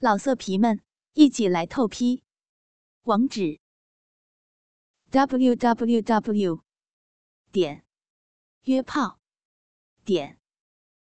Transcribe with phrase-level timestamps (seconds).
[0.00, 0.80] 老色皮们，
[1.14, 2.22] 一起来透批！
[3.02, 3.58] 网址
[5.10, 6.62] ：w w w
[7.50, 7.84] 点
[8.62, 9.18] 约炮
[10.04, 10.38] 点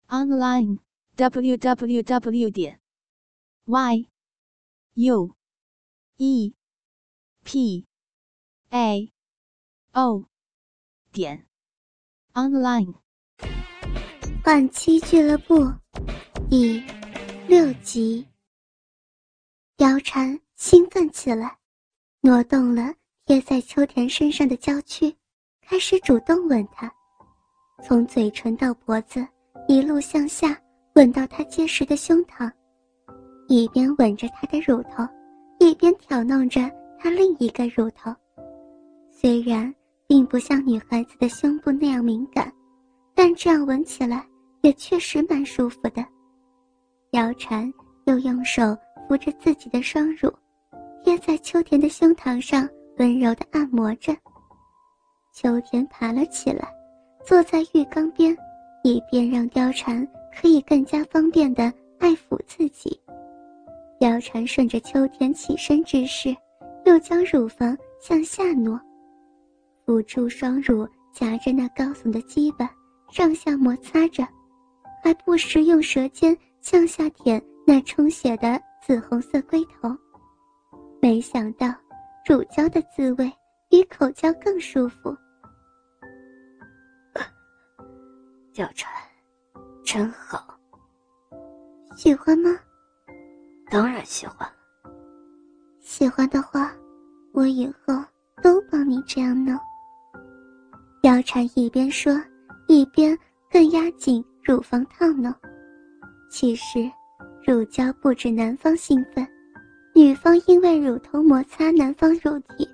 [0.06, 0.78] online
[1.16, 2.80] w w w 点
[3.66, 4.08] y
[4.94, 5.36] u
[6.16, 6.54] e
[7.44, 7.86] p
[8.70, 9.12] a
[9.92, 10.24] o
[11.12, 11.46] 点
[12.32, 12.94] online。
[14.42, 15.74] 换妻俱乐部
[16.48, 16.82] 第
[17.48, 18.26] 六集。
[19.78, 21.56] 貂蝉兴奋起来，
[22.20, 22.92] 挪动了
[23.26, 25.14] 贴在秋田身上的娇躯，
[25.62, 26.92] 开始主动吻他，
[27.84, 29.24] 从嘴唇到脖子，
[29.68, 30.60] 一路向下
[30.96, 32.50] 吻到他结实的胸膛，
[33.46, 35.06] 一边吻着他的乳头，
[35.60, 36.60] 一边挑弄着
[36.98, 38.12] 他另一个乳头。
[39.12, 39.72] 虽然
[40.08, 42.52] 并不像女孩子的胸部那样敏感，
[43.14, 44.26] 但这样吻起来
[44.62, 46.04] 也确实蛮舒服的。
[47.12, 47.72] 貂蝉
[48.06, 48.76] 又用手。
[49.08, 50.30] 扶着自己的双乳，
[51.02, 54.14] 贴在秋田的胸膛上，温柔的按摩着。
[55.32, 56.70] 秋田爬了起来，
[57.24, 58.36] 坐在浴缸边，
[58.84, 60.06] 以便让貂蝉
[60.38, 63.00] 可以更加方便的爱抚自己。
[63.98, 66.36] 貂蝉顺着秋田起身之势，
[66.84, 68.78] 又将乳房向下挪，
[69.86, 72.70] 扶住双乳夹着那高耸的鸡巴，
[73.10, 74.22] 上下摩擦着，
[75.02, 78.60] 还不时用舌尖向下舔那充血的。
[78.80, 79.94] 紫红色龟头，
[81.00, 81.66] 没想到
[82.26, 83.30] 乳胶的滋味
[83.68, 85.14] 比口胶更舒服。
[88.54, 88.90] 貂蝉，
[89.84, 90.58] 真好。
[91.96, 92.50] 喜欢吗？
[93.70, 94.48] 当然喜欢。
[95.80, 96.72] 喜欢的话，
[97.32, 97.94] 我以后
[98.42, 99.58] 都帮你这样弄。
[101.02, 102.12] 貂蝉一边说，
[102.68, 103.16] 一边
[103.50, 105.32] 更压紧乳房套弄。
[106.30, 106.90] 其实。
[107.48, 109.26] 乳胶不止男方兴奋，
[109.94, 112.68] 女方因为乳头摩擦男方肉体，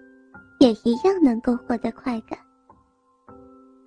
[0.58, 2.36] 也一样能够获得快感。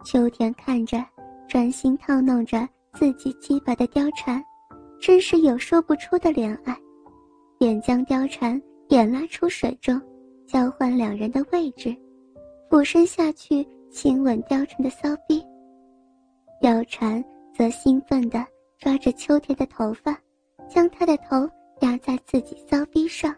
[0.06, 1.04] 秋田看着
[1.45, 4.42] 专心套弄着自己鸡巴的貂蝉，
[4.98, 6.73] 真是有说不出的怜爱，
[7.60, 10.02] 便将貂蝉也拉出水中，
[10.48, 11.94] 交换两人的位置，
[12.70, 15.44] 俯身下去亲吻貂蝉的骚逼。
[16.61, 17.22] 貂蝉
[17.54, 18.48] 则兴奋地
[18.80, 20.17] 抓着秋田的头发。
[20.70, 21.50] 将他的头
[21.82, 23.36] 压在自己骚逼上。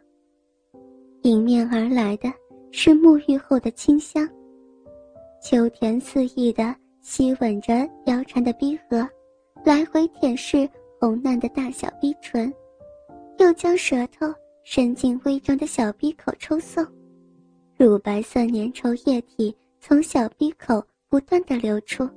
[1.24, 2.32] 迎面而来的
[2.72, 4.28] 是沐浴后的清香。
[5.42, 9.08] 秋田肆意地吸吻着腰缠的逼核，
[9.64, 10.70] 来回舔舐
[11.00, 12.54] 红嫩的大小逼唇，
[13.38, 16.86] 又将舌头伸进微张的小逼口抽送，
[17.78, 22.08] 乳白色粘稠液体从小逼口不断的流出，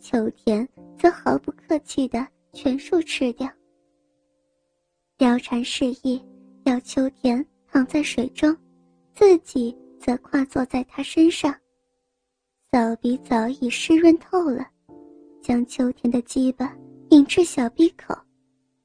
[0.00, 0.66] 秋田
[0.98, 3.48] 则毫不客气地全数吃掉。
[5.18, 6.24] 貂蝉示意
[6.62, 8.56] 要秋田躺在水中，
[9.12, 11.52] 自己则跨坐在他身上。
[12.70, 14.64] 骚逼早已湿润透了，
[15.42, 16.72] 将秋田的鸡巴
[17.10, 18.16] 引至小鼻口，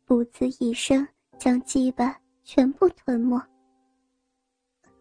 [0.05, 1.07] 不呲一声
[1.37, 3.39] 将鸡巴全部吞没。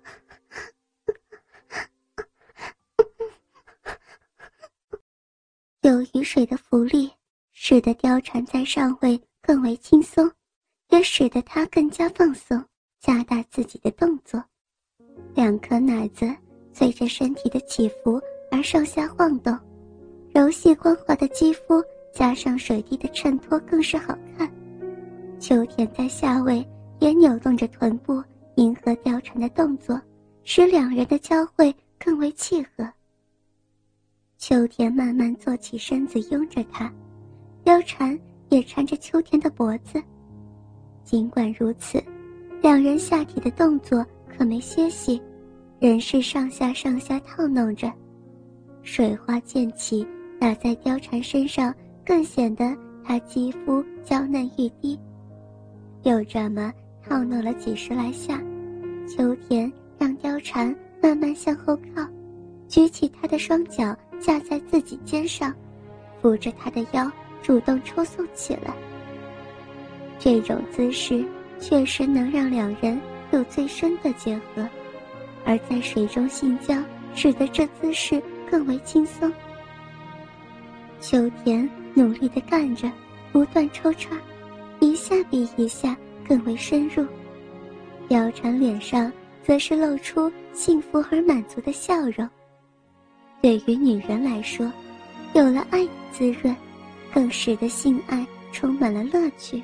[5.80, 7.10] 有雨水的浮力，
[7.52, 10.30] 使得貂蝉在上位更为轻松。
[10.92, 12.62] 也使得他更加放松，
[13.00, 14.42] 加大自己的动作。
[15.34, 16.30] 两颗奶子
[16.70, 18.20] 随着身体的起伏
[18.50, 19.58] 而上下晃动，
[20.34, 21.82] 柔细光滑的肌肤
[22.12, 24.52] 加上水滴的衬托，更是好看。
[25.40, 26.64] 秋田在下位
[27.00, 28.22] 也扭动着臀部，
[28.56, 29.98] 迎合貂蝉的动作，
[30.44, 32.86] 使两人的交汇更为契合。
[34.36, 36.92] 秋田慢慢坐起身子，拥着他，
[37.64, 38.18] 貂蝉
[38.50, 40.02] 也缠着秋田的脖子。
[41.04, 42.02] 尽管如此，
[42.62, 45.20] 两人下体的动作可没歇息，
[45.80, 47.92] 仍是上下上下套弄着。
[48.82, 50.06] 水花溅起，
[50.40, 51.74] 打在貂蝉身上，
[52.04, 54.98] 更显得她肌肤娇嫩欲滴。
[56.02, 58.40] 又这么套弄了几十来下，
[59.06, 62.04] 秋田让貂蝉慢慢向后靠，
[62.68, 65.54] 举起她的双脚架在自己肩上，
[66.20, 67.10] 扶着她的腰，
[67.42, 68.74] 主动抽送起来。
[70.24, 71.24] 这种姿势
[71.58, 72.96] 确实能让两人
[73.32, 74.64] 有最深的结合，
[75.44, 76.80] 而在水中性交
[77.12, 79.32] 使得这姿势更为轻松。
[81.00, 82.88] 秋田努力地干着，
[83.32, 84.16] 不断抽插，
[84.78, 87.04] 一下比一下更为深入。
[88.08, 89.10] 貂蝉脸上
[89.42, 92.28] 则是露出幸福而满足的笑容。
[93.40, 94.70] 对于女人来说，
[95.34, 96.54] 有了爱的滋润，
[97.12, 99.60] 更使得性爱充满了乐趣。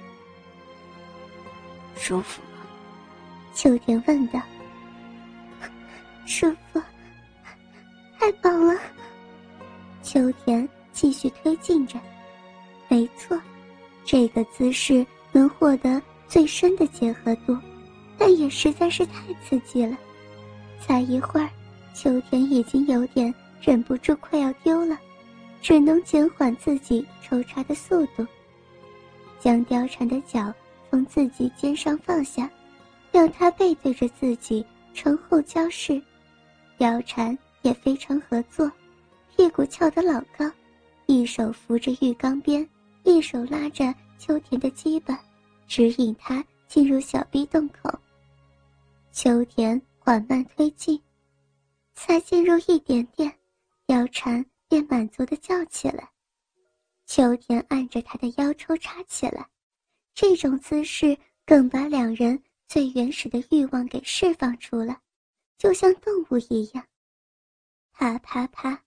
[1.98, 2.66] 舒服吗？
[3.52, 4.40] 秋田问道。
[6.24, 6.80] 舒服，
[8.18, 8.80] 太棒了。
[10.02, 11.98] 秋田继续推进着。
[12.86, 13.38] 没错，
[14.04, 17.58] 这个姿势能获得最深的结合度，
[18.16, 19.96] 但也实在是太刺激了。
[20.80, 21.50] 才一会儿，
[21.92, 24.98] 秋田已经有点忍不住，快要丢了，
[25.60, 28.26] 只能减缓自己抽插的速度，
[29.40, 30.52] 将貂蝉的脚
[30.90, 32.50] 从自己肩上放下，
[33.12, 34.64] 让他背对着自己，
[34.94, 36.00] 呈后交式。
[36.78, 38.70] 貂蝉也非常合作，
[39.34, 40.50] 屁股翘得老高，
[41.06, 42.66] 一手扶着浴缸边，
[43.04, 45.18] 一手拉着秋田的鸡巴，
[45.66, 47.90] 指引他进入小逼洞口。
[49.12, 51.00] 秋田缓慢推进，
[51.94, 53.32] 才进入一点点，
[53.86, 56.08] 貂蝉便满足的叫起来。
[57.06, 59.44] 秋田按着他的腰抽插起来，
[60.20, 61.16] 这种姿势
[61.46, 65.00] 更把两人最原始的欲望给释放出来。
[65.56, 66.84] 就像动物一样，
[67.92, 68.82] 啪啪啪，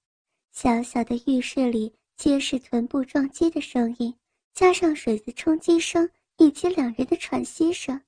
[0.51, 4.13] 小小的浴室里皆是臀部撞击的声音，
[4.54, 8.04] 加上水的冲击声以及两人的喘息声。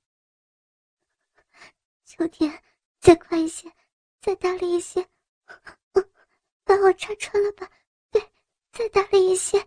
[2.04, 2.62] 秋天，
[3.00, 3.72] 再快一些，
[4.19, 5.08] 再大力一些，
[6.66, 7.72] 把我插穿了吧？
[8.12, 8.22] 对，
[8.74, 9.66] 再大力一些。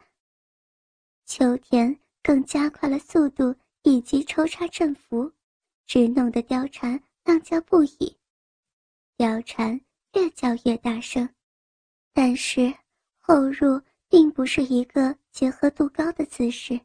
[1.25, 5.31] 秋天更加快了速度以及抽插振幅，
[5.87, 8.19] 直弄得貂蝉浪叫不已。
[9.17, 9.81] 貂蝉
[10.15, 11.29] 越叫越大声，
[12.13, 12.75] 但是
[13.21, 16.81] 后入并不是一个结合度高的姿势。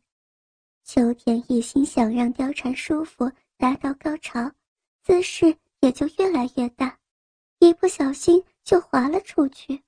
[0.83, 4.51] 秋田一心想让貂蝉舒服，达到高潮，
[5.01, 6.99] 姿势也就越来越大，
[7.57, 9.81] 一不小心就滑了出去。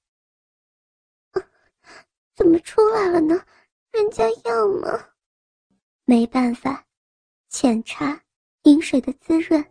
[2.34, 3.46] 怎么出来了呢？
[3.92, 5.13] 人家要吗？
[6.06, 6.84] 没办法，
[7.50, 8.20] 浅茶
[8.64, 9.64] 饮水的滋润，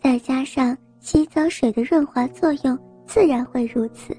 [0.00, 0.76] 再加上。
[1.02, 4.16] 洗澡水的润滑作用自然会如此。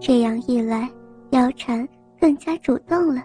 [0.00, 0.90] 这样一来，
[1.30, 1.88] 貂蝉
[2.20, 3.22] 更加主动了。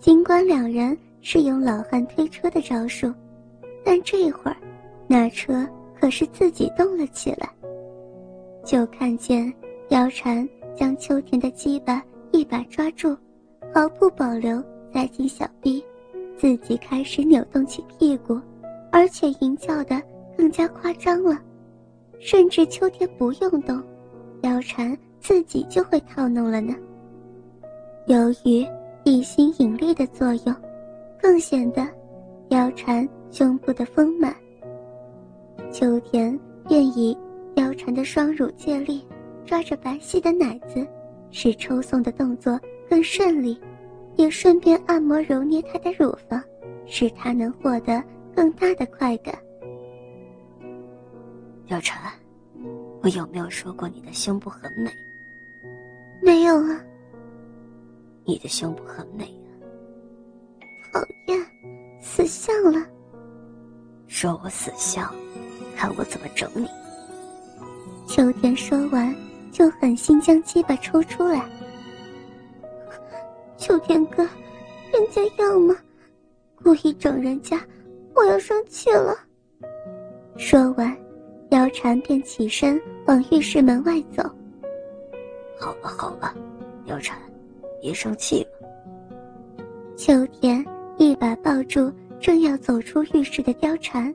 [0.00, 3.14] 尽管两人是用老汉推车的招数，
[3.84, 4.56] 但这会儿，
[5.06, 5.64] 那车
[5.94, 7.48] 可是自己动了起来。
[8.64, 9.46] 就看见
[9.88, 12.02] 貂蝉将秋田的鸡巴
[12.32, 13.16] 一把抓住，
[13.72, 14.60] 毫不保留
[14.92, 15.80] 塞进小臂，
[16.36, 18.40] 自己开始扭动起屁股，
[18.92, 20.00] 而且淫叫的。
[20.36, 21.40] 更加夸张了，
[22.18, 23.82] 甚至秋天不用动，
[24.42, 26.74] 貂蝉自己就会套弄了呢。
[28.06, 28.66] 由于
[29.02, 30.54] 地心引力的作用，
[31.18, 31.80] 更显得
[32.50, 34.36] 貂蝉胸部的丰满。
[35.72, 36.38] 秋田
[36.68, 37.16] 便以
[37.54, 39.02] 貂蝉的双乳借力，
[39.46, 40.86] 抓着白皙的奶子，
[41.30, 42.60] 使抽送的动作
[42.90, 43.58] 更顺利，
[44.16, 46.42] 也顺便按摩揉捏她的乳房，
[46.86, 48.02] 使她能获得
[48.34, 49.34] 更大的快感。
[51.68, 52.12] 貂蝉，
[53.02, 54.90] 我有没有说过你的胸部很美？
[56.22, 56.80] 没有啊。
[58.24, 59.50] 你的胸部很美啊。
[60.92, 61.46] 讨厌，
[62.00, 62.84] 死相了。
[64.06, 65.12] 说我死相，
[65.76, 66.66] 看我怎么整你。
[68.06, 69.14] 秋天说完，
[69.52, 71.44] 就狠心将鸡巴抽出来。
[73.66, 74.22] 秋天哥，
[74.92, 75.74] 人家要吗？
[76.62, 77.60] 故意整人家，
[78.14, 79.12] 我要生气了。
[80.36, 80.96] 说完。
[81.50, 84.22] 貂蝉便起身往浴室门外走。
[85.58, 86.32] 好了好了，
[86.86, 87.18] 貂蝉，
[87.80, 89.58] 别生气了。
[89.96, 90.64] 秋天
[90.96, 94.14] 一把抱住正要走出浴室的貂蝉，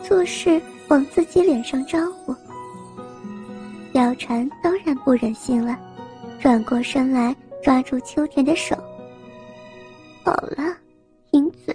[0.00, 2.32] 做势往自己脸上招呼。
[3.92, 5.76] 貂蝉当然不忍心了，
[6.38, 7.34] 转过身来
[7.64, 8.76] 抓住秋田的手。
[10.22, 10.76] 好了，
[11.30, 11.74] 停嘴。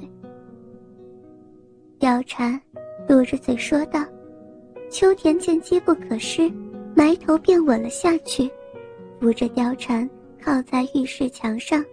[2.00, 2.62] 貂蝉
[3.08, 4.05] 嘟着嘴说道。
[4.91, 6.48] 秋田见机不可失，
[6.96, 8.48] 埋头便吻了下去，
[9.19, 10.08] 扶着貂蝉
[10.39, 11.84] 靠在浴室墙上，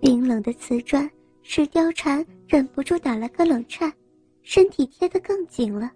[0.00, 1.08] 冰冷的瓷砖
[1.42, 3.92] 使貂蝉忍不住打了个冷颤，
[4.42, 5.90] 身体贴得更紧了。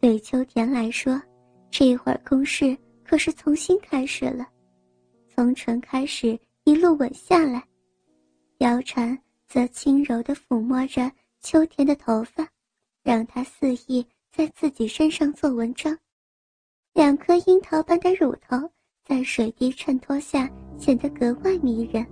[0.00, 1.20] 对秋田来说，
[1.68, 4.46] 这会儿攻势可是重新开始了，
[5.34, 7.62] 从唇开始一路吻下来，
[8.58, 11.10] 姚蝉则轻柔地抚摸着
[11.40, 12.46] 秋天的头发，
[13.02, 14.06] 让他肆意。
[14.34, 15.94] 在自己身上做文章，
[16.94, 18.56] 两颗樱桃般的乳头
[19.04, 22.06] 在水滴衬托下显得格外迷人，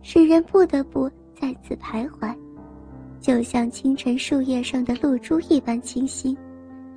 [0.00, 2.34] 使人不得不在此徘徊，
[3.20, 6.34] 就像清晨树叶上的露珠一般清新，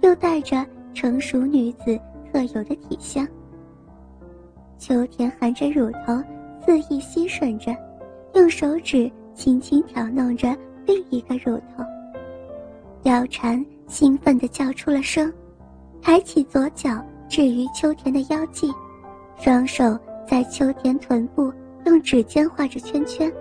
[0.04, 2.00] 又带着成熟女子
[2.32, 3.28] 特有的体香。
[4.82, 6.20] 秋田含着乳头
[6.66, 7.72] 肆意吸吮着，
[8.34, 10.58] 用手指轻轻挑弄着
[10.88, 11.84] 另一个乳头，
[13.04, 15.32] 貂蝉兴奋地叫出了声，
[16.02, 18.74] 抬起左脚置于秋田的腰际，
[19.38, 19.96] 双手
[20.28, 21.54] 在秋田臀部
[21.86, 23.32] 用指尖画着圈圈。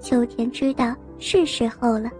[0.00, 2.10] 秋田知道是时候了，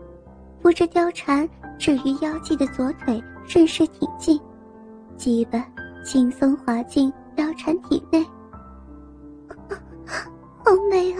[0.61, 1.49] 扶着貂蝉
[1.79, 4.39] 置于腰际的左腿顺势挺进，
[5.17, 5.65] 基本
[6.05, 8.23] 轻松滑进貂蝉体内。
[10.65, 11.19] 好美啊！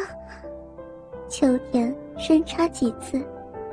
[1.29, 3.23] 秋田深插几次。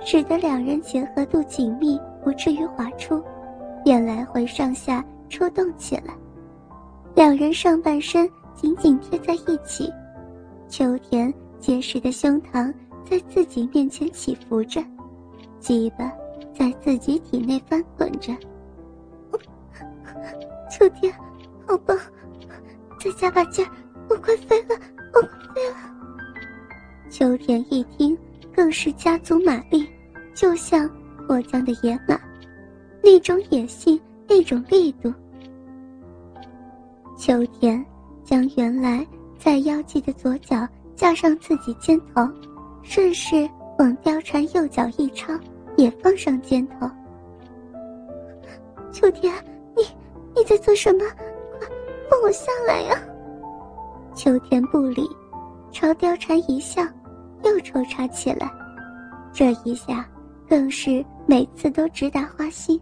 [0.03, 3.23] 使得两人结合度紧密，不至于滑出，
[3.83, 6.05] 便来回上下抽动起来。
[7.13, 9.93] 两人上半身紧紧贴在一起，
[10.67, 12.73] 秋田结实的胸膛
[13.05, 14.83] 在自己面前起伏着，
[15.59, 16.11] 鸡巴
[16.51, 18.33] 在自己体内翻滚着。
[20.67, 21.13] 秋田，
[21.67, 21.95] 好棒！
[22.99, 23.63] 再加把劲，
[24.09, 24.75] 我快飞了，
[25.13, 25.75] 我快飞了！
[27.09, 28.17] 秋田一听。
[28.53, 29.87] 更是加足马力，
[30.35, 30.89] 就像
[31.25, 32.19] 过江的野马，
[33.01, 35.11] 那种野性，那种力度。
[37.17, 37.83] 秋田
[38.25, 39.07] 将原来
[39.39, 42.29] 在腰际的左脚架上自己肩头，
[42.83, 43.49] 顺势
[43.79, 45.33] 往貂蝉右脚一抄，
[45.77, 46.91] 也放上肩头。
[48.91, 49.33] 秋田，
[49.77, 49.83] 你
[50.35, 51.05] 你在做什么？
[51.57, 51.69] 快
[52.09, 53.01] 放我下来呀！
[54.13, 55.09] 秋田不理，
[55.71, 56.83] 朝貂蝉一笑。
[57.43, 58.47] 又抽插起来，
[59.33, 60.07] 这一下
[60.47, 62.79] 更是每次都直达花心。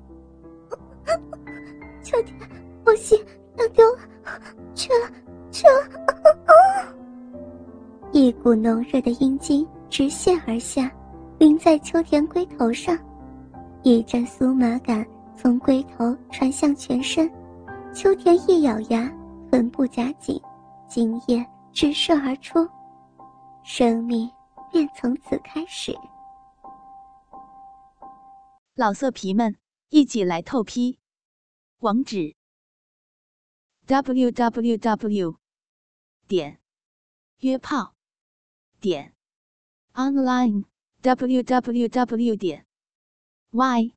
[2.03, 2.35] 秋天，
[2.83, 3.17] 不行
[3.57, 3.99] 要丢了，
[4.75, 5.09] 去了，
[5.49, 6.93] 去了！
[8.11, 10.91] 一股浓热的阴茎直线而下，
[11.37, 12.99] 淋在秋田龟头上，
[13.83, 15.05] 一阵酥麻感
[15.37, 17.31] 从龟头传向全身。
[17.93, 19.09] 秋田一咬牙，
[19.49, 20.37] 臀部夹紧，
[20.89, 22.67] 精液直射而出，
[23.63, 24.29] 生命。
[24.71, 25.93] 便从此开始。
[28.75, 29.57] 老色皮们，
[29.89, 30.99] 一起来透批！
[31.79, 32.35] 网址
[33.85, 35.39] ：w w w
[36.27, 36.61] 点
[37.39, 37.95] 约炮
[38.79, 39.15] 点
[39.93, 40.65] online
[41.01, 42.67] w w w 点
[43.51, 43.95] y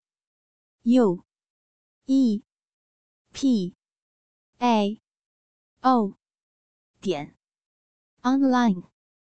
[0.83, 1.25] u
[2.07, 2.43] e
[3.33, 3.75] p
[4.59, 5.01] a
[5.81, 6.15] o
[7.03, 7.35] 点
[8.23, 8.92] online。